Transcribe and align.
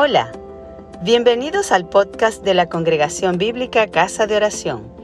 Hola, 0.00 0.30
bienvenidos 1.02 1.72
al 1.72 1.88
podcast 1.88 2.44
de 2.44 2.54
la 2.54 2.68
Congregación 2.68 3.36
Bíblica 3.36 3.88
Casa 3.88 4.28
de 4.28 4.36
Oración. 4.36 4.94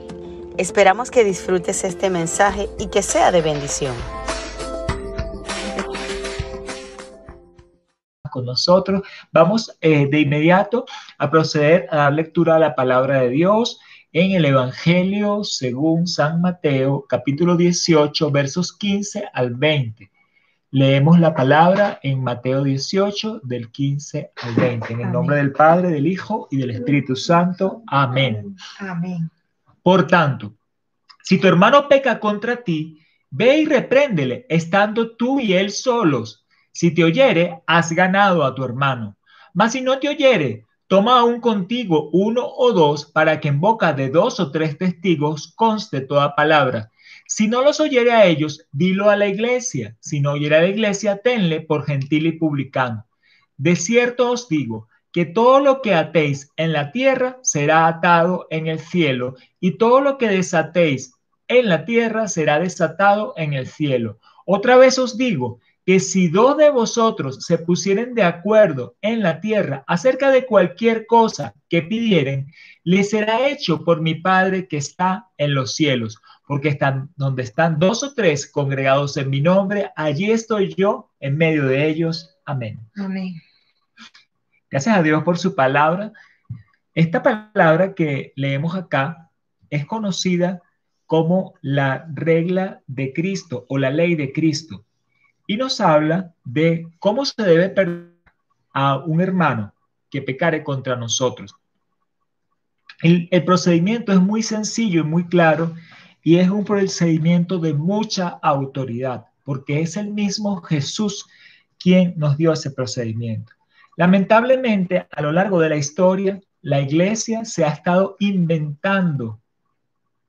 Esperamos 0.56 1.10
que 1.10 1.24
disfrutes 1.24 1.82
este 1.82 2.10
mensaje 2.10 2.68
y 2.78 2.86
que 2.86 3.02
sea 3.02 3.32
de 3.32 3.42
bendición. 3.42 3.92
Con 8.30 8.44
nosotros 8.44 9.02
vamos 9.32 9.76
eh, 9.80 10.06
de 10.08 10.20
inmediato 10.20 10.84
a 11.18 11.28
proceder 11.28 11.88
a 11.90 11.96
dar 11.96 12.12
lectura 12.12 12.54
a 12.54 12.60
la 12.60 12.76
palabra 12.76 13.22
de 13.22 13.30
Dios 13.30 13.80
en 14.12 14.30
el 14.30 14.44
Evangelio 14.44 15.42
según 15.42 16.06
San 16.06 16.40
Mateo, 16.40 17.04
capítulo 17.08 17.56
18, 17.56 18.30
versos 18.30 18.72
15 18.72 19.28
al 19.32 19.56
20. 19.56 20.13
Leemos 20.74 21.20
la 21.20 21.36
palabra 21.36 22.00
en 22.02 22.24
Mateo 22.24 22.64
18, 22.64 23.42
del 23.44 23.70
15 23.70 24.32
al 24.42 24.54
20. 24.56 24.92
En 24.92 25.00
el 25.02 25.12
nombre 25.12 25.36
del 25.36 25.52
Padre, 25.52 25.90
del 25.90 26.04
Hijo 26.04 26.48
y 26.50 26.56
del 26.56 26.70
Espíritu 26.70 27.14
Santo. 27.14 27.84
Amén. 27.86 28.56
Amén. 28.80 29.30
Por 29.84 30.08
tanto, 30.08 30.54
si 31.22 31.38
tu 31.38 31.46
hermano 31.46 31.86
peca 31.86 32.18
contra 32.18 32.56
ti, 32.56 32.98
ve 33.30 33.58
y 33.58 33.66
repréndele, 33.66 34.46
estando 34.48 35.14
tú 35.14 35.38
y 35.38 35.52
él 35.52 35.70
solos. 35.70 36.44
Si 36.72 36.92
te 36.92 37.04
oyere, 37.04 37.62
has 37.68 37.92
ganado 37.92 38.44
a 38.44 38.52
tu 38.52 38.64
hermano. 38.64 39.16
Mas 39.52 39.70
si 39.70 39.80
no 39.80 40.00
te 40.00 40.08
oyere, 40.08 40.66
toma 40.88 41.20
aún 41.20 41.40
contigo 41.40 42.10
uno 42.12 42.44
o 42.44 42.72
dos 42.72 43.04
para 43.04 43.38
que 43.38 43.46
en 43.46 43.60
boca 43.60 43.92
de 43.92 44.08
dos 44.08 44.40
o 44.40 44.50
tres 44.50 44.76
testigos 44.76 45.52
conste 45.54 46.00
toda 46.00 46.34
palabra. 46.34 46.90
Si 47.26 47.48
no 47.48 47.62
los 47.62 47.80
oyere 47.80 48.12
a 48.12 48.26
ellos, 48.26 48.66
dilo 48.70 49.08
a 49.08 49.16
la 49.16 49.26
iglesia. 49.26 49.96
Si 50.00 50.20
no 50.20 50.32
oyere 50.32 50.56
a 50.56 50.60
la 50.62 50.68
iglesia, 50.68 51.18
tenle 51.18 51.60
por 51.60 51.84
gentil 51.84 52.26
y 52.26 52.32
publicano. 52.32 53.06
De 53.56 53.76
cierto 53.76 54.30
os 54.30 54.48
digo 54.48 54.88
que 55.12 55.24
todo 55.24 55.60
lo 55.60 55.80
que 55.80 55.94
atéis 55.94 56.50
en 56.56 56.72
la 56.72 56.92
tierra 56.92 57.38
será 57.42 57.86
atado 57.86 58.46
en 58.50 58.66
el 58.66 58.80
cielo, 58.80 59.36
y 59.60 59.78
todo 59.78 60.00
lo 60.00 60.18
que 60.18 60.28
desatéis 60.28 61.14
en 61.48 61.68
la 61.68 61.84
tierra 61.84 62.28
será 62.28 62.58
desatado 62.58 63.32
en 63.36 63.52
el 63.52 63.68
cielo. 63.68 64.18
Otra 64.44 64.76
vez 64.76 64.98
os 64.98 65.16
digo 65.16 65.60
que 65.86 66.00
si 66.00 66.28
dos 66.28 66.56
de 66.56 66.70
vosotros 66.70 67.44
se 67.44 67.58
pusieren 67.58 68.14
de 68.14 68.22
acuerdo 68.22 68.96
en 69.02 69.22
la 69.22 69.40
tierra 69.40 69.84
acerca 69.86 70.30
de 70.30 70.46
cualquier 70.46 71.06
cosa 71.06 71.54
que 71.68 71.82
pidieren, 71.82 72.50
les 72.82 73.10
será 73.10 73.48
hecho 73.48 73.84
por 73.84 74.00
mi 74.00 74.16
Padre 74.16 74.66
que 74.66 74.78
está 74.78 75.28
en 75.38 75.54
los 75.54 75.74
cielos 75.74 76.20
porque 76.46 76.68
están 76.68 77.10
donde 77.16 77.42
están 77.42 77.78
dos 77.78 78.02
o 78.02 78.14
tres 78.14 78.50
congregados 78.50 79.16
en 79.16 79.30
mi 79.30 79.40
nombre, 79.40 79.90
allí 79.96 80.30
estoy 80.30 80.74
yo 80.74 81.10
en 81.20 81.36
medio 81.36 81.66
de 81.66 81.88
ellos. 81.88 82.36
Amén. 82.44 82.80
Amén. 82.96 83.40
Gracias 84.70 84.96
a 84.96 85.02
Dios 85.02 85.22
por 85.22 85.38
su 85.38 85.54
palabra. 85.54 86.12
Esta 86.94 87.22
palabra 87.22 87.94
que 87.94 88.32
leemos 88.36 88.74
acá 88.74 89.30
es 89.70 89.86
conocida 89.86 90.62
como 91.06 91.54
la 91.60 92.06
regla 92.12 92.82
de 92.86 93.12
Cristo 93.12 93.66
o 93.68 93.78
la 93.78 93.90
ley 93.90 94.14
de 94.14 94.32
Cristo 94.32 94.84
y 95.46 95.56
nos 95.56 95.80
habla 95.80 96.34
de 96.44 96.88
cómo 96.98 97.24
se 97.24 97.42
debe 97.42 97.68
perdonar 97.68 98.12
a 98.72 98.96
un 98.98 99.20
hermano 99.20 99.72
que 100.10 100.22
pecare 100.22 100.62
contra 100.62 100.96
nosotros. 100.96 101.54
El, 103.02 103.28
el 103.30 103.44
procedimiento 103.44 104.12
es 104.12 104.20
muy 104.20 104.42
sencillo 104.42 105.00
y 105.00 105.04
muy 105.04 105.26
claro 105.26 105.74
y 106.24 106.38
es 106.38 106.48
un 106.48 106.64
procedimiento 106.64 107.58
de 107.58 107.74
mucha 107.74 108.28
autoridad, 108.42 109.26
porque 109.44 109.82
es 109.82 109.98
el 109.98 110.10
mismo 110.10 110.62
Jesús 110.62 111.26
quien 111.78 112.14
nos 112.16 112.38
dio 112.38 112.52
ese 112.52 112.70
procedimiento. 112.70 113.52
Lamentablemente, 113.96 115.06
a 115.10 115.22
lo 115.22 115.30
largo 115.30 115.60
de 115.60 115.68
la 115.68 115.76
historia, 115.76 116.40
la 116.62 116.80
iglesia 116.80 117.44
se 117.44 117.62
ha 117.64 117.68
estado 117.68 118.16
inventando 118.20 119.38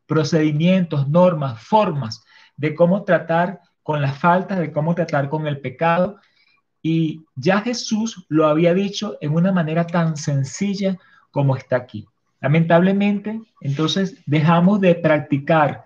procedimientos, 0.05 1.07
normas, 1.07 1.61
formas 1.63 2.23
de 2.57 2.75
cómo 2.75 3.03
tratar 3.03 3.61
con 3.81 4.01
las 4.01 4.19
faltas, 4.19 4.59
de 4.59 4.73
cómo 4.73 4.93
tratar 4.95 5.29
con 5.29 5.47
el 5.47 5.61
pecado. 5.61 6.19
Y 6.81 7.23
ya 7.35 7.61
Jesús 7.61 8.25
lo 8.27 8.47
había 8.47 8.73
dicho 8.73 9.17
en 9.21 9.33
una 9.33 9.53
manera 9.53 9.87
tan 9.87 10.17
sencilla 10.17 10.97
como 11.31 11.55
está 11.55 11.77
aquí. 11.77 12.05
Lamentablemente, 12.41 13.41
entonces 13.61 14.17
dejamos 14.25 14.81
de 14.81 14.95
practicar 14.95 15.85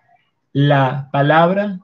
la 0.52 1.10
palabra 1.12 1.80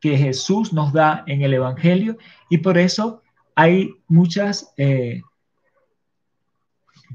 que 0.00 0.16
Jesús 0.16 0.72
nos 0.72 0.92
da 0.92 1.24
en 1.26 1.42
el 1.42 1.54
Evangelio 1.54 2.16
y 2.48 2.58
por 2.58 2.78
eso 2.78 3.22
hay 3.54 3.94
muchos 4.08 4.72
eh, 4.76 5.22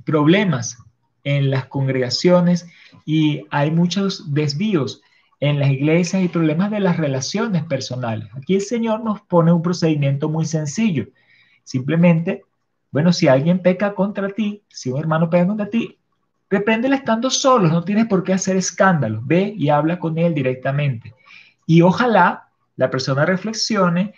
problemas 0.04 0.78
en 1.24 1.50
las 1.50 1.66
congregaciones 1.68 2.68
y 3.06 3.46
hay 3.52 3.72
muchos 3.72 4.34
desvíos 4.34 5.02
en 5.40 5.60
las 5.60 5.70
iglesias 5.70 6.24
y 6.24 6.28
problemas 6.28 6.72
de 6.72 6.80
las 6.80 6.98
relaciones 6.98 7.64
personales. 7.64 8.28
Aquí 8.36 8.56
el 8.56 8.62
Señor 8.62 9.04
nos 9.04 9.22
pone 9.22 9.52
un 9.52 9.62
procedimiento 9.62 10.30
muy 10.30 10.46
sencillo. 10.46 11.08
Simplemente, 11.64 12.44
bueno, 12.92 13.12
si 13.14 13.28
alguien 13.28 13.60
peca 13.60 13.94
contra 13.94 14.30
ti, 14.30 14.64
si 14.70 14.92
un 14.92 15.00
hermano 15.00 15.30
peca 15.30 15.48
contra 15.48 15.70
ti, 15.70 15.98
Repréndele 16.52 16.98
estando 16.98 17.30
solo, 17.30 17.70
no 17.70 17.86
tienes 17.86 18.08
por 18.08 18.24
qué 18.24 18.34
hacer 18.34 18.58
escándalo. 18.58 19.22
Ve 19.24 19.54
y 19.58 19.70
habla 19.70 19.98
con 19.98 20.18
él 20.18 20.34
directamente. 20.34 21.16
Y 21.66 21.82
ojalá 21.82 22.50
la 22.76 22.92
persona 22.92 23.26
reflexione, 23.26 24.14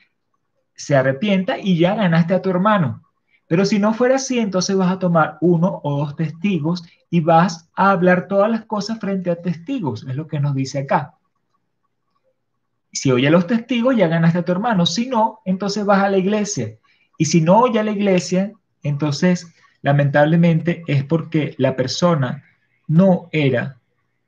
se 0.74 0.96
arrepienta 0.96 1.60
y 1.60 1.78
ya 1.78 1.94
ganaste 1.94 2.34
a 2.34 2.42
tu 2.42 2.50
hermano. 2.50 3.04
Pero 3.48 3.66
si 3.66 3.78
no 3.78 3.94
fuera 3.94 4.16
así, 4.16 4.40
entonces 4.40 4.76
vas 4.76 4.92
a 4.92 4.98
tomar 4.98 5.38
uno 5.42 5.80
o 5.84 6.00
dos 6.00 6.16
testigos 6.16 6.84
y 7.12 7.20
vas 7.20 7.70
a 7.76 7.92
hablar 7.92 8.28
todas 8.28 8.50
las 8.50 8.66
cosas 8.66 9.00
frente 9.00 9.30
a 9.30 9.40
testigos, 9.40 10.04
es 10.10 10.16
lo 10.16 10.26
que 10.26 10.40
nos 10.40 10.56
dice 10.56 10.80
acá. 10.80 11.14
Si 12.92 13.12
oye 13.12 13.30
los 13.30 13.46
testigos, 13.46 13.96
ya 13.96 14.08
ganaste 14.08 14.40
a 14.40 14.46
tu 14.46 14.52
hermano. 14.52 14.88
Si 14.88 15.08
no, 15.08 15.42
entonces 15.46 15.86
vas 15.86 16.04
a 16.04 16.10
la 16.10 16.18
iglesia. 16.18 16.80
Y 17.20 17.26
si 17.26 17.42
no 17.42 17.60
oye 17.60 17.80
a 17.80 17.84
la 17.84 17.92
iglesia, 17.92 18.54
entonces 18.82 19.54
lamentablemente 19.84 20.84
es 20.88 21.04
porque 21.04 21.54
la 21.60 21.76
persona 21.76 22.44
no 22.88 23.30
era 23.32 23.78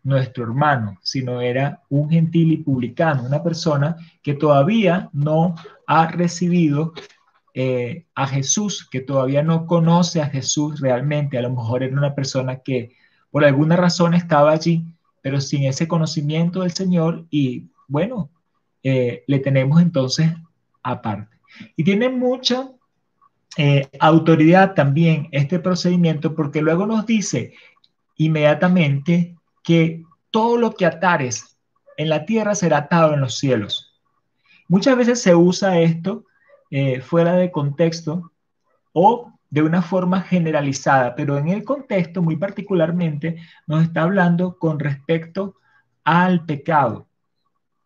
nuestro 0.04 0.44
hermano, 0.44 1.00
sino 1.02 1.42
era 1.42 1.82
un 1.90 2.10
gentil 2.12 2.52
y 2.52 2.58
publicano, 2.58 3.24
una 3.24 3.42
persona 3.42 3.96
que 4.22 4.36
todavía 4.36 5.10
no 5.14 5.56
ha 5.88 6.08
recibido 6.08 6.94
eh, 7.56 8.06
a 8.14 8.28
Jesús, 8.28 8.88
que 8.88 9.00
todavía 9.00 9.42
no 9.42 9.66
conoce 9.66 10.22
a 10.22 10.28
Jesús 10.28 10.80
realmente. 10.80 11.38
A 11.38 11.42
lo 11.42 11.50
mejor 11.50 11.82
era 11.82 11.98
una 11.98 12.14
persona 12.14 12.58
que 12.58 12.92
por 13.32 13.44
alguna 13.44 13.76
razón 13.76 14.14
estaba 14.14 14.52
allí, 14.52 14.86
pero 15.22 15.42
sin 15.42 15.64
ese 15.64 15.88
conocimiento 15.88 16.62
del 16.62 16.72
Señor 16.72 17.26
y 17.32 17.70
bueno, 17.88 18.30
eh, 18.84 19.24
le 19.26 19.40
tenemos 19.40 19.82
entonces 19.82 20.32
aparte. 20.84 21.36
Y 21.76 21.84
tiene 21.84 22.10
mucha 22.10 22.70
eh, 23.58 23.88
autoridad 24.00 24.74
también 24.74 25.30
este 25.32 25.60
procedimiento 25.60 26.36
porque 26.36 26.62
luego 26.62 26.86
nos 26.86 27.06
dice 27.06 27.54
inmediatamente 28.18 29.36
que 29.64 30.04
todo 30.30 30.58
lo 30.58 30.74
que 30.76 30.86
atares 30.86 31.58
en 31.98 32.10
la 32.10 32.26
tierra 32.26 32.56
será 32.56 32.80
atado 32.80 33.14
en 33.14 33.22
los 33.22 33.38
cielos. 33.38 33.94
Muchas 34.68 34.98
veces 34.98 35.22
se 35.22 35.36
usa 35.36 35.80
esto 35.80 36.26
eh, 36.70 37.00
fuera 37.00 37.34
de 37.34 37.52
contexto 37.52 38.32
o 38.92 39.32
de 39.50 39.62
una 39.62 39.82
forma 39.82 40.22
generalizada, 40.22 41.16
pero 41.16 41.38
en 41.38 41.48
el 41.48 41.64
contexto 41.64 42.22
muy 42.22 42.36
particularmente 42.36 43.38
nos 43.68 43.84
está 43.84 44.02
hablando 44.02 44.58
con 44.58 44.80
respecto 44.80 45.56
al 46.04 46.46
pecado. 46.46 47.08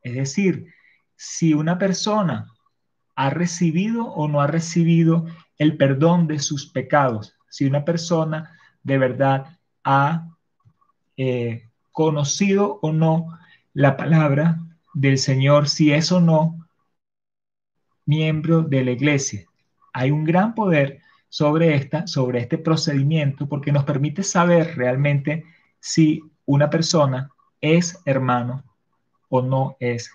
Es 0.02 0.16
decir, 0.16 0.74
si 1.16 1.54
una 1.54 1.78
persona 1.78 2.48
ha 3.16 3.30
recibido 3.30 4.06
o 4.06 4.28
no 4.28 4.42
ha 4.42 4.48
recibido 4.48 5.26
el 5.60 5.78
perdón 5.78 6.26
de 6.26 6.40
sus 6.40 6.66
pecados. 6.72 7.36
Si 7.50 7.66
una 7.66 7.86
persona 7.86 8.58
de 8.82 8.98
verdad 8.98 9.58
ha 9.84 10.28
eh, 11.18 11.70
conocido 11.92 12.80
o 12.82 12.92
no 12.92 13.38
la 13.74 13.98
palabra 13.98 14.58
del 14.94 15.18
Señor, 15.18 15.70
si 15.70 15.92
es 15.94 16.12
o 16.12 16.20
no 16.20 16.66
miembro 18.06 18.64
de 18.64 18.84
la 18.84 18.92
iglesia. 18.92 19.46
Hay 19.94 20.10
un 20.10 20.24
gran 20.24 20.56
poder 20.56 21.02
sobre, 21.28 21.76
esta, 21.76 22.08
sobre 22.08 22.40
este 22.40 22.58
procedimiento 22.58 23.48
porque 23.48 23.72
nos 23.72 23.84
permite 23.84 24.24
saber 24.24 24.76
realmente 24.76 25.44
si 25.80 26.24
una 26.46 26.70
persona 26.70 27.30
es 27.62 28.02
hermano 28.06 28.64
o 29.30 29.42
no 29.42 29.78
es 29.80 30.12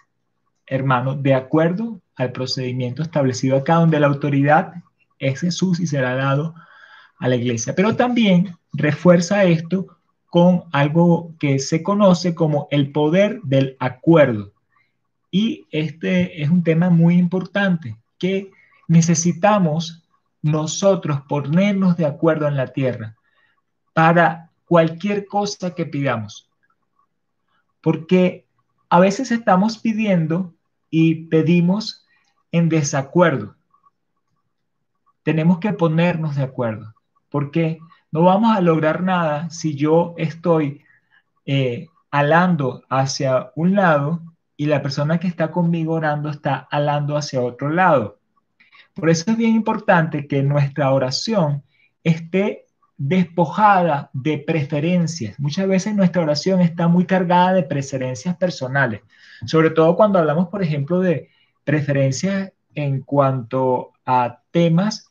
hermano, 0.67 1.14
de 1.14 1.35
acuerdo 1.35 2.00
al 2.17 2.32
procedimiento 2.32 3.02
establecido 3.02 3.58
acá, 3.58 3.75
donde 3.75 4.00
la 4.00 4.06
autoridad 4.06 4.75
es 5.19 5.40
Jesús 5.40 5.81
y 5.81 5.87
será 5.87 6.14
dado 6.14 6.55
a 7.19 7.28
la 7.28 7.37
iglesia. 7.37 7.75
Pero 7.75 7.96
también 7.96 8.56
refuerza 8.72 9.44
esto 9.44 9.99
con 10.26 10.64
algo 10.72 11.34
que 11.38 11.58
se 11.58 11.82
conoce 11.82 12.34
como 12.34 12.69
el 12.70 12.90
poder 12.93 13.40
del 13.43 13.76
acuerdo. 13.78 14.52
Y 15.31 15.66
este 15.70 16.43
es 16.43 16.50
un 16.50 16.62
tema 16.62 16.90
muy 16.90 17.16
importante 17.16 17.96
que 18.19 18.50
necesitamos 18.88 20.05
nosotros 20.43 21.20
ponernos 21.28 21.96
de 21.96 22.06
acuerdo 22.06 22.49
en 22.49 22.56
la 22.56 22.69
tierra 22.69 23.16
para 23.93 24.50
cualquier 24.66 25.26
cosa 25.26 25.75
que 25.75 25.87
pidamos. 25.87 26.50
Porque 27.81 28.44
a 28.88 29.00
veces 29.00 29.31
estamos 29.31 29.78
pidiendo 29.78 30.55
y 30.90 31.26
pedimos 31.26 32.06
en 32.52 32.69
desacuerdo. 32.69 33.56
Tenemos 35.25 35.59
que 35.59 35.73
ponernos 35.73 36.37
de 36.37 36.44
acuerdo, 36.44 36.94
porque 37.29 37.81
no 38.12 38.23
vamos 38.23 38.56
a 38.56 38.61
lograr 38.61 39.03
nada 39.03 39.50
si 39.50 39.75
yo 39.75 40.15
estoy 40.17 40.85
eh, 41.47 41.88
alando 42.12 42.85
hacia 42.88 43.50
un 43.56 43.75
lado 43.75 44.23
y 44.56 44.67
la 44.67 44.82
persona 44.82 45.19
que 45.19 45.26
está 45.26 45.50
conmigo 45.50 45.94
orando 45.94 46.31
está 46.31 46.69
alando 46.71 47.17
hacia 47.17 47.43
otro 47.43 47.71
lado. 47.71 48.21
Por 48.94 49.11
eso 49.11 49.32
es 49.32 49.37
bien 49.37 49.56
importante 49.56 50.29
que 50.29 50.44
nuestra 50.44 50.93
oración 50.93 51.65
esté 52.05 52.67
despojada 52.97 54.11
de 54.12 54.38
preferencias. 54.38 55.41
Muchas 55.41 55.67
veces 55.67 55.97
nuestra 55.97 56.23
oración 56.23 56.61
está 56.61 56.87
muy 56.87 57.06
cargada 57.06 57.55
de 57.55 57.65
preferencias 57.65 58.37
personales, 58.37 59.00
sobre 59.47 59.71
todo 59.71 59.97
cuando 59.97 60.21
hablamos, 60.21 60.49
por 60.49 60.62
ejemplo, 60.62 61.00
de 61.00 61.31
preferencias 61.65 62.53
en 62.75 63.00
cuanto 63.00 63.93
a 64.06 64.41
temas 64.53 65.11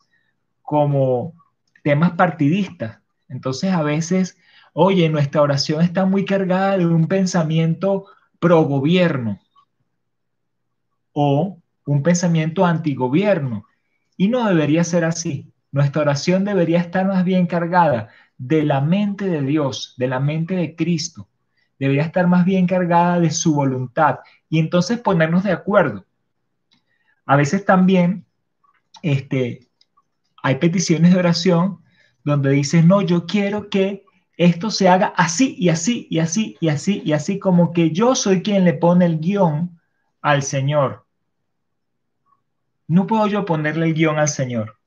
como 0.73 1.35
temas 1.83 2.13
partidistas. 2.13 2.97
Entonces, 3.29 3.71
a 3.71 3.83
veces, 3.83 4.39
oye, 4.73 5.07
nuestra 5.07 5.43
oración 5.43 5.83
está 5.83 6.05
muy 6.05 6.25
cargada 6.25 6.79
de 6.79 6.87
un 6.87 7.07
pensamiento 7.07 8.07
pro 8.39 8.63
gobierno 8.63 9.39
o 11.11 11.59
un 11.85 12.01
pensamiento 12.01 12.65
antigobierno. 12.65 13.67
Y 14.17 14.29
no 14.29 14.47
debería 14.47 14.83
ser 14.83 15.05
así. 15.05 15.53
Nuestra 15.71 16.01
oración 16.01 16.43
debería 16.43 16.79
estar 16.79 17.05
más 17.05 17.23
bien 17.23 17.45
cargada 17.45 18.09
de 18.39 18.63
la 18.63 18.81
mente 18.81 19.27
de 19.27 19.43
Dios, 19.43 19.93
de 19.97 20.07
la 20.07 20.19
mente 20.19 20.55
de 20.55 20.75
Cristo. 20.75 21.29
Debería 21.77 22.01
estar 22.01 22.25
más 22.25 22.45
bien 22.45 22.65
cargada 22.65 23.19
de 23.19 23.29
su 23.29 23.53
voluntad 23.53 24.21
y 24.49 24.57
entonces 24.57 24.97
ponernos 24.97 25.43
de 25.43 25.51
acuerdo. 25.51 26.03
A 27.27 27.35
veces 27.35 27.63
también 27.63 28.25
este, 29.03 29.67
hay 30.43 30.55
peticiones 30.55 31.13
de 31.13 31.19
oración 31.19 31.79
donde 32.23 32.51
dices, 32.51 32.85
no, 32.85 33.01
yo 33.01 33.25
quiero 33.25 33.69
que 33.69 34.05
esto 34.37 34.71
se 34.71 34.89
haga 34.89 35.13
así 35.15 35.55
y 35.57 35.69
así 35.69 36.05
y 36.09 36.19
así 36.19 36.57
y 36.59 36.67
así 36.67 37.01
y 37.05 37.13
así, 37.13 37.39
como 37.39 37.71
que 37.71 37.91
yo 37.91 38.13
soy 38.13 38.43
quien 38.43 38.65
le 38.65 38.73
pone 38.73 39.05
el 39.05 39.19
guion 39.19 39.79
al 40.21 40.43
Señor. 40.43 41.05
No 42.87 43.07
puedo 43.07 43.25
yo 43.27 43.45
ponerle 43.45 43.87
el 43.87 43.93
guion 43.93 44.19
al 44.19 44.27
Señor. 44.27 44.77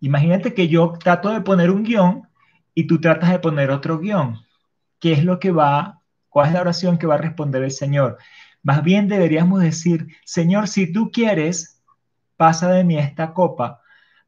Imagínate 0.00 0.54
que 0.54 0.68
yo 0.68 0.92
trato 0.92 1.30
de 1.30 1.42
poner 1.42 1.70
un 1.70 1.84
guion 1.84 2.26
y 2.74 2.86
tú 2.86 2.98
tratas 2.98 3.30
de 3.30 3.38
poner 3.38 3.70
otro 3.70 3.98
guion. 3.98 4.40
¿Qué 5.00 5.12
es 5.12 5.22
lo 5.22 5.38
que 5.38 5.50
va, 5.50 6.00
cuál 6.30 6.48
es 6.48 6.54
la 6.54 6.62
oración 6.62 6.96
que 6.96 7.06
va 7.06 7.16
a 7.16 7.18
responder 7.18 7.62
el 7.62 7.72
Señor? 7.72 8.16
Más 8.62 8.82
bien 8.82 9.08
deberíamos 9.08 9.60
decir, 9.60 10.08
Señor, 10.24 10.66
si 10.66 10.90
tú 10.90 11.10
quieres, 11.10 11.82
pasa 12.36 12.70
de 12.70 12.84
mí 12.84 12.96
esta 12.96 13.34
copa, 13.34 13.82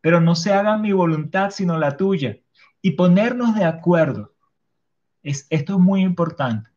pero 0.06 0.20
no 0.20 0.36
se 0.36 0.52
haga 0.52 0.78
mi 0.78 0.92
voluntad 0.92 1.50
sino 1.50 1.78
la 1.78 1.96
tuya. 1.96 2.38
Y 2.80 2.92
ponernos 2.92 3.56
de 3.56 3.64
acuerdo. 3.64 4.34
Es, 5.24 5.48
esto 5.50 5.72
es 5.72 5.80
muy 5.80 6.02
importante, 6.02 6.70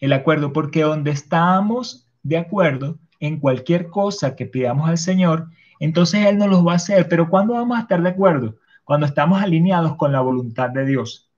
el 0.00 0.12
acuerdo, 0.12 0.52
porque 0.52 0.82
donde 0.82 1.10
estamos 1.12 2.10
de 2.22 2.36
acuerdo 2.36 2.98
en 3.20 3.40
cualquier 3.40 3.88
cosa 3.88 4.36
que 4.36 4.44
pidamos 4.44 4.86
al 4.86 4.98
Señor, 4.98 5.48
entonces 5.80 6.26
Él 6.26 6.36
no 6.36 6.46
los 6.46 6.66
va 6.66 6.72
a 6.72 6.76
hacer. 6.76 7.08
Pero 7.08 7.30
¿cuándo 7.30 7.54
vamos 7.54 7.78
a 7.78 7.80
estar 7.80 8.02
de 8.02 8.10
acuerdo? 8.10 8.56
Cuando 8.84 9.06
estamos 9.06 9.40
alineados 9.40 9.96
con 9.96 10.12
la 10.12 10.20
voluntad 10.20 10.68
de 10.68 10.84
Dios. 10.84 11.30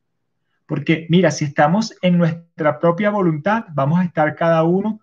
Porque 0.66 1.06
mira, 1.10 1.30
si 1.30 1.44
estamos 1.44 1.96
en 2.02 2.18
nuestra 2.18 2.80
propia 2.80 3.10
voluntad, 3.10 3.66
vamos 3.72 4.00
a 4.00 4.04
estar 4.04 4.34
cada 4.34 4.64
uno 4.64 4.98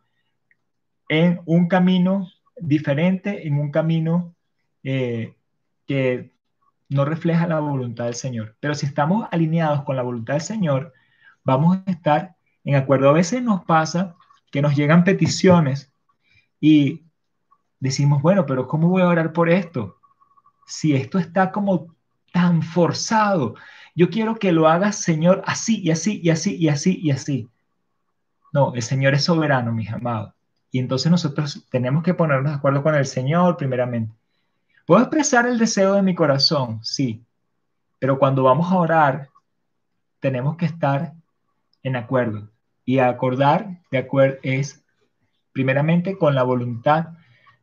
en 1.08 1.40
un 1.46 1.70
camino 1.70 2.28
diferente, 2.60 3.48
en 3.48 3.58
un 3.58 3.72
camino 3.72 4.36
eh, 4.84 5.37
que 5.88 6.36
no 6.90 7.06
refleja 7.06 7.48
la 7.48 7.60
voluntad 7.60 8.06
del 8.06 8.16
Señor. 8.16 8.56
Pero 8.60 8.76
si 8.76 8.86
estamos 8.86 9.28
alineados 9.32 9.84
con 9.84 9.96
la 9.96 10.04
voluntad 10.04 10.36
del 10.36 10.42
Señor, 10.42 10.94
vamos 11.44 11.80
a 11.86 11.92
estar 11.92 12.36
en 12.64 12.76
acuerdo. 12.76 13.10
A 13.10 13.14
veces 13.14 13.42
nos 13.42 13.64
pasa 13.66 14.16
que 14.52 14.62
nos 14.62 14.76
llegan 14.76 15.04
peticiones 15.04 15.92
y 16.60 17.06
decimos, 17.80 18.22
bueno, 18.22 18.46
pero 18.46 18.68
¿cómo 18.68 18.90
voy 18.90 19.02
a 19.02 19.08
orar 19.08 19.34
por 19.34 19.50
esto? 19.50 19.98
Si 20.66 20.94
esto 20.94 21.20
está 21.20 21.52
como 21.52 21.96
tan 22.32 22.62
forzado, 22.62 23.56
yo 23.96 24.10
quiero 24.10 24.36
que 24.36 24.52
lo 24.52 24.68
hagas, 24.68 24.98
Señor, 24.98 25.42
así 25.46 25.82
y 25.82 25.92
así 25.92 26.20
y 26.22 26.30
así 26.30 26.56
y 26.56 26.70
así 26.70 27.00
y 27.02 27.12
así. 27.12 27.50
No, 28.54 28.74
el 28.76 28.82
Señor 28.82 29.14
es 29.14 29.24
soberano, 29.26 29.72
mis 29.72 29.92
amados. 29.92 30.34
Y 30.72 30.80
entonces 30.80 31.12
nosotros 31.12 31.68
tenemos 31.70 32.04
que 32.04 32.14
ponernos 32.14 32.52
de 32.52 32.58
acuerdo 32.58 32.84
con 32.84 32.96
el 32.96 33.06
Señor 33.06 33.58
primeramente. 33.58 34.17
¿Puedo 34.88 35.02
expresar 35.02 35.46
el 35.46 35.58
deseo 35.58 35.96
de 35.96 36.02
mi 36.02 36.16
corazón? 36.16 36.80
Sí. 36.82 37.22
Pero 38.00 38.18
cuando 38.18 38.44
vamos 38.44 38.72
a 38.72 38.78
orar, 38.78 39.28
tenemos 40.22 40.56
que 40.56 40.66
estar 40.66 41.12
en 41.84 41.98
acuerdo. 41.98 42.50
Y 42.86 43.00
acordar 43.00 43.82
de 43.92 43.98
acuerdo 43.98 44.38
es 44.44 44.86
primeramente 45.52 46.18
con 46.18 46.36
la 46.36 46.44
voluntad 46.44 47.08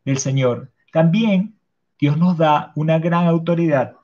del 0.04 0.18
Señor. 0.18 0.70
También 0.92 1.54
Dios 1.98 2.18
nos 2.18 2.36
da 2.36 2.72
una 2.74 2.98
gran 2.98 3.26
autoridad 3.26 3.96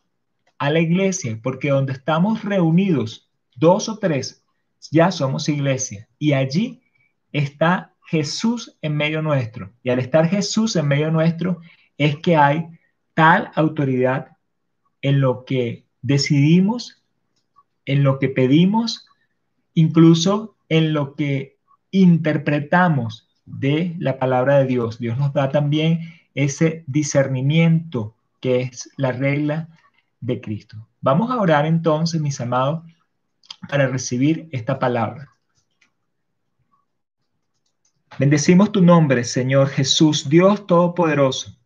a 0.56 0.70
la 0.70 0.80
iglesia, 0.80 1.38
porque 1.42 1.68
donde 1.68 1.92
estamos 1.92 2.42
reunidos, 2.42 3.28
dos 3.54 3.90
o 3.90 3.98
tres, 3.98 4.42
ya 4.90 5.12
somos 5.12 5.50
iglesia. 5.50 6.08
Y 6.18 6.32
allí 6.32 6.80
está 7.32 7.92
Jesús 8.06 8.78
en 8.80 8.96
medio 8.96 9.20
nuestro. 9.20 9.74
Y 9.82 9.90
al 9.90 9.98
estar 9.98 10.26
Jesús 10.26 10.74
en 10.76 10.88
medio 10.88 11.10
nuestro, 11.10 11.60
es 11.98 12.16
que 12.16 12.34
hay 12.34 12.79
tal 13.20 13.50
autoridad 13.54 14.38
en 15.02 15.20
lo 15.20 15.44
que 15.44 15.84
decidimos, 16.00 17.02
en 17.84 18.02
lo 18.02 18.18
que 18.18 18.30
pedimos, 18.30 19.06
incluso 19.74 20.56
en 20.70 20.94
lo 20.94 21.16
que 21.16 21.58
interpretamos 21.90 23.28
de 23.44 23.94
la 23.98 24.18
palabra 24.18 24.60
de 24.60 24.64
Dios. 24.64 24.98
Dios 24.98 25.18
nos 25.18 25.34
da 25.34 25.50
también 25.50 26.14
ese 26.34 26.82
discernimiento 26.86 28.16
que 28.40 28.62
es 28.62 28.88
la 28.96 29.12
regla 29.12 29.68
de 30.20 30.40
Cristo. 30.40 30.88
Vamos 31.02 31.30
a 31.30 31.38
orar 31.38 31.66
entonces, 31.66 32.22
mis 32.22 32.40
amados, 32.40 32.84
para 33.68 33.86
recibir 33.86 34.48
esta 34.50 34.78
palabra. 34.78 35.28
Bendecimos 38.18 38.72
tu 38.72 38.80
nombre, 38.80 39.24
Señor 39.24 39.68
Jesús, 39.68 40.26
Dios 40.26 40.66
Todopoderoso. 40.66 41.59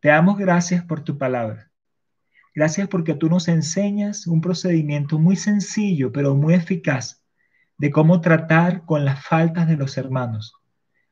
Te 0.00 0.08
damos 0.08 0.38
gracias 0.38 0.82
por 0.82 1.04
tu 1.04 1.18
palabra. 1.18 1.70
Gracias 2.54 2.88
porque 2.88 3.14
tú 3.14 3.28
nos 3.28 3.48
enseñas 3.48 4.26
un 4.26 4.40
procedimiento 4.40 5.18
muy 5.18 5.36
sencillo, 5.36 6.10
pero 6.10 6.34
muy 6.34 6.54
eficaz, 6.54 7.22
de 7.76 7.90
cómo 7.90 8.22
tratar 8.22 8.86
con 8.86 9.04
las 9.04 9.22
faltas 9.22 9.68
de 9.68 9.76
los 9.76 9.98
hermanos. 9.98 10.54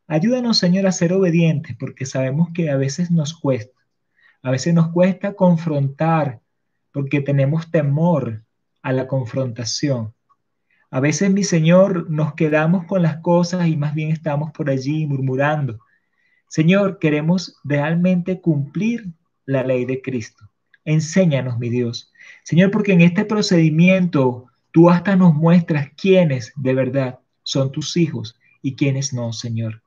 Ayúdanos, 0.06 0.56
Señor, 0.56 0.86
a 0.86 0.92
ser 0.92 1.12
obedientes, 1.12 1.76
porque 1.78 2.06
sabemos 2.06 2.48
que 2.54 2.70
a 2.70 2.76
veces 2.76 3.10
nos 3.10 3.34
cuesta. 3.34 3.78
A 4.42 4.50
veces 4.50 4.72
nos 4.72 4.88
cuesta 4.88 5.34
confrontar, 5.34 6.40
porque 6.90 7.20
tenemos 7.20 7.70
temor 7.70 8.42
a 8.80 8.92
la 8.92 9.06
confrontación. 9.06 10.14
A 10.90 11.00
veces, 11.00 11.30
mi 11.30 11.44
Señor, 11.44 12.10
nos 12.10 12.32
quedamos 12.32 12.86
con 12.86 13.02
las 13.02 13.18
cosas 13.18 13.66
y 13.68 13.76
más 13.76 13.94
bien 13.94 14.10
estamos 14.10 14.50
por 14.52 14.70
allí 14.70 15.06
murmurando. 15.06 15.78
Señor, 16.48 16.98
queremos 16.98 17.56
realmente 17.64 18.40
cumplir 18.40 19.06
la 19.46 19.62
ley 19.62 19.84
de 19.84 20.02
Cristo. 20.02 20.48
Enséñanos, 20.84 21.58
mi 21.58 21.68
Dios. 21.68 22.12
Señor, 22.42 22.70
porque 22.70 22.92
en 22.92 23.02
este 23.02 23.24
procedimiento 23.24 24.46
tú 24.72 24.90
hasta 24.90 25.16
nos 25.16 25.34
muestras 25.34 25.90
quiénes 25.96 26.52
de 26.56 26.74
verdad 26.74 27.18
son 27.42 27.70
tus 27.70 27.96
hijos 27.96 28.36
y 28.62 28.74
quiénes 28.74 29.12
no, 29.12 29.32
Señor. 29.32 29.82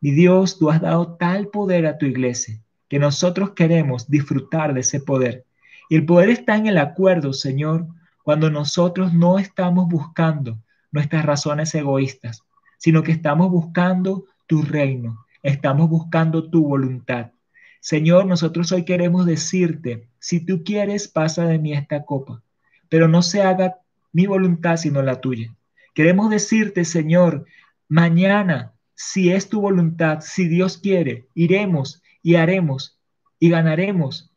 Mi 0.00 0.10
Dios, 0.10 0.58
tú 0.58 0.70
has 0.70 0.80
dado 0.80 1.16
tal 1.16 1.48
poder 1.48 1.86
a 1.86 1.96
tu 1.96 2.06
iglesia 2.06 2.60
que 2.88 2.98
nosotros 2.98 3.52
queremos 3.52 4.10
disfrutar 4.10 4.74
de 4.74 4.80
ese 4.80 5.00
poder. 5.00 5.46
Y 5.88 5.96
el 5.96 6.04
poder 6.04 6.28
está 6.28 6.56
en 6.56 6.66
el 6.66 6.76
acuerdo, 6.76 7.32
Señor, 7.32 7.86
cuando 8.22 8.50
nosotros 8.50 9.14
no 9.14 9.38
estamos 9.38 9.88
buscando 9.88 10.58
nuestras 10.90 11.24
razones 11.24 11.74
egoístas, 11.74 12.42
sino 12.76 13.02
que 13.02 13.12
estamos 13.12 13.50
buscando 13.50 14.26
tu 14.46 14.60
reino, 14.60 15.21
estamos 15.42 15.88
buscando 15.88 16.50
tu 16.50 16.66
voluntad. 16.66 17.32
Señor, 17.80 18.26
nosotros 18.26 18.70
hoy 18.72 18.84
queremos 18.84 19.26
decirte, 19.26 20.08
si 20.18 20.44
tú 20.44 20.62
quieres, 20.64 21.08
pasa 21.08 21.44
de 21.46 21.58
mí 21.58 21.72
esta 21.72 22.04
copa, 22.04 22.42
pero 22.88 23.08
no 23.08 23.22
se 23.22 23.42
haga 23.42 23.78
mi 24.12 24.26
voluntad 24.26 24.76
sino 24.76 25.02
la 25.02 25.20
tuya. 25.20 25.54
Queremos 25.94 26.30
decirte, 26.30 26.84
Señor, 26.84 27.44
mañana 27.88 28.72
si 28.94 29.32
es 29.32 29.48
tu 29.48 29.60
voluntad, 29.60 30.20
si 30.20 30.46
Dios 30.46 30.78
quiere, 30.78 31.26
iremos 31.34 32.02
y 32.22 32.36
haremos 32.36 33.00
y 33.38 33.50
ganaremos 33.50 34.32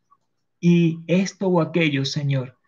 y 0.60 1.04
esto 1.06 1.46
o 1.46 1.60
aquello, 1.60 2.04
Señor. 2.04 2.58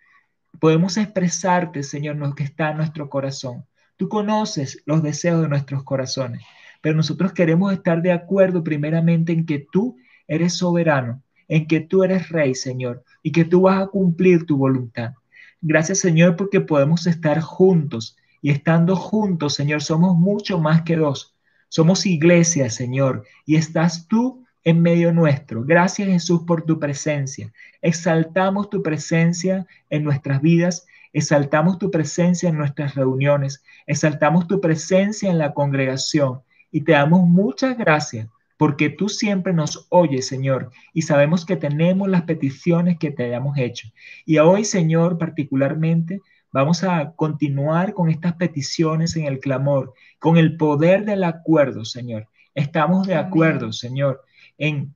Podemos 0.61 0.97
expresarte, 0.97 1.83
Señor, 1.83 2.17
lo 2.17 2.35
que 2.35 2.45
está 2.45 2.71
en 2.71 2.77
nuestro 2.77 3.11
corazón. 3.11 3.67
Tú 3.97 4.09
conoces 4.09 4.83
los 4.87 5.03
deseos 5.03 5.43
de 5.43 5.49
nuestros 5.49 5.83
corazones, 5.83 6.43
pero 6.81 6.97
nosotros 6.97 7.33
queremos 7.33 7.73
estar 7.73 8.03
de 8.03 8.13
acuerdo 8.13 8.63
primeramente 8.63 9.33
en 9.33 9.47
que 9.47 9.67
tú 9.71 9.97
eres 10.27 10.55
soberano, 10.55 11.23
en 11.49 11.67
que 11.67 11.81
tú 11.81 12.05
eres 12.05 12.29
rey, 12.29 12.55
Señor, 12.55 13.05
y 13.23 13.33
que 13.33 13.45
tú 13.45 13.63
vas 13.63 13.83
a 13.83 13.87
cumplir 13.87 14.47
tu 14.47 14.57
voluntad. 14.57 15.15
Gracias, 15.61 15.99
Señor, 15.99 16.37
porque 16.37 16.61
podemos 16.61 17.07
estar 17.07 17.41
juntos 17.41 18.17
y 18.41 18.51
estando 18.51 18.95
juntos, 18.95 19.55
Señor, 19.55 19.83
somos 19.83 20.17
mucho 20.17 20.59
más 20.59 20.83
que 20.83 20.97
dos. 20.97 21.35
Somos 21.69 22.07
iglesia, 22.07 22.71
Señor, 22.71 23.25
y 23.45 23.57
estás 23.57 24.07
tú 24.07 24.45
en 24.65 24.81
medio 24.81 25.13
nuestro. 25.13 25.65
Gracias, 25.65 26.09
Jesús, 26.09 26.43
por 26.47 26.63
tu 26.63 26.79
presencia. 26.79 27.53
Exaltamos 27.83 28.71
tu 28.71 28.83
presencia 28.83 29.67
en 29.91 30.05
nuestras 30.05 30.41
vidas, 30.41 30.87
exaltamos 31.13 31.79
tu 31.79 31.91
presencia 31.91 32.49
en 32.49 32.57
nuestras 32.57 32.95
reuniones, 32.95 33.63
exaltamos 33.87 34.47
tu 34.47 34.61
presencia 34.61 35.31
en 35.31 35.39
la 35.39 35.53
congregación 35.53 36.43
y 36.71 36.83
te 36.83 36.93
damos 36.93 37.27
muchas 37.27 37.77
gracias 37.77 38.29
porque 38.59 38.91
tú 38.91 39.09
siempre 39.09 39.53
nos 39.53 39.87
oyes, 39.89 40.27
Señor, 40.27 40.71
y 40.93 41.03
sabemos 41.03 41.47
que 41.47 41.57
tenemos 41.57 42.09
las 42.09 42.23
peticiones 42.23 42.99
que 42.99 43.13
te 43.13 43.25
hayamos 43.25 43.57
hecho. 43.57 43.89
Y 44.27 44.39
hoy, 44.39 44.65
Señor, 44.65 45.17
particularmente, 45.17 46.21
vamos 46.53 46.83
a 46.83 47.13
continuar 47.15 47.95
con 47.95 48.11
estas 48.11 48.35
peticiones 48.35 49.15
en 49.17 49.27
el 49.27 49.39
clamor, 49.39 49.95
con 50.19 50.37
el 50.37 50.57
poder 50.57 51.05
del 51.05 51.23
acuerdo, 51.23 51.85
Señor. 51.85 52.27
Estamos 52.53 53.07
de 53.07 53.15
acuerdo, 53.15 53.73
Señor, 53.73 54.23
en 54.59 54.93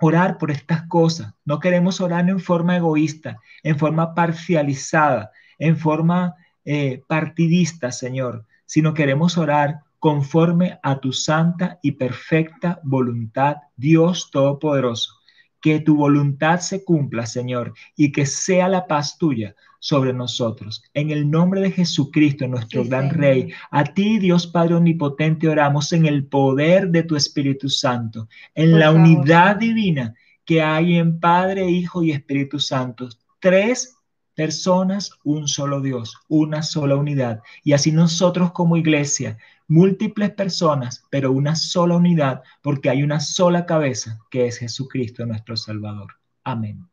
orar 0.00 0.38
por 0.38 0.52
estas 0.52 0.82
cosas. 0.86 1.34
No 1.44 1.58
queremos 1.58 2.00
orar 2.00 2.28
en 2.28 2.38
forma 2.38 2.76
egoísta, 2.76 3.40
en 3.64 3.76
forma 3.76 4.14
parcializada, 4.14 5.32
en 5.58 5.76
forma 5.76 6.36
eh, 6.64 7.02
partidista, 7.08 7.90
Señor, 7.90 8.46
sino 8.66 8.94
queremos 8.94 9.36
orar 9.36 9.80
conforme 10.00 10.80
a 10.82 10.98
tu 10.98 11.12
santa 11.12 11.78
y 11.82 11.92
perfecta 11.92 12.80
voluntad, 12.82 13.56
Dios 13.76 14.30
Todopoderoso. 14.32 15.14
Que 15.60 15.78
tu 15.78 15.94
voluntad 15.94 16.60
se 16.60 16.82
cumpla, 16.84 17.26
Señor, 17.26 17.74
y 17.94 18.10
que 18.10 18.24
sea 18.24 18.66
la 18.66 18.86
paz 18.86 19.18
tuya 19.18 19.54
sobre 19.78 20.14
nosotros. 20.14 20.82
En 20.94 21.10
el 21.10 21.30
nombre 21.30 21.60
de 21.60 21.70
Jesucristo, 21.70 22.48
nuestro 22.48 22.82
gran 22.84 23.10
Rey, 23.10 23.52
a 23.70 23.84
ti, 23.84 24.18
Dios 24.18 24.46
Padre 24.46 24.76
Omnipotente, 24.76 25.48
oramos 25.48 25.92
en 25.92 26.06
el 26.06 26.24
poder 26.26 26.88
de 26.88 27.02
tu 27.02 27.14
Espíritu 27.14 27.68
Santo, 27.68 28.26
en 28.54 28.78
la 28.78 28.90
unidad 28.90 29.56
divina 29.56 30.14
que 30.46 30.62
hay 30.62 30.96
en 30.96 31.20
Padre, 31.20 31.68
Hijo 31.68 32.02
y 32.02 32.10
Espíritu 32.10 32.58
Santo. 32.58 33.08
Tres 33.38 33.98
personas, 34.34 35.12
un 35.24 35.46
solo 35.46 35.82
Dios, 35.82 36.16
una 36.28 36.62
sola 36.62 36.96
unidad. 36.96 37.42
Y 37.62 37.74
así 37.74 37.92
nosotros 37.92 38.52
como 38.52 38.78
iglesia 38.78 39.36
múltiples 39.70 40.32
personas, 40.32 41.04
pero 41.10 41.30
una 41.30 41.54
sola 41.54 41.96
unidad, 41.96 42.42
porque 42.60 42.90
hay 42.90 43.04
una 43.04 43.20
sola 43.20 43.66
cabeza, 43.66 44.18
que 44.28 44.46
es 44.46 44.58
Jesucristo 44.58 45.24
nuestro 45.24 45.56
Salvador. 45.56 46.14
Amén. 46.42 46.88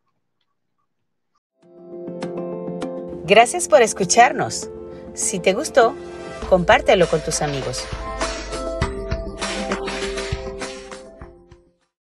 Gracias 3.25 3.67
por 3.67 3.81
escucharnos. 3.81 4.69
Si 5.15 5.39
te 5.39 5.53
gustó, 5.53 5.95
compártelo 6.49 7.07
con 7.07 7.19
tus 7.21 7.41
amigos. 7.41 7.83